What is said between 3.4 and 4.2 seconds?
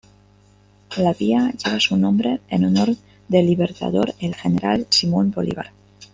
Libertador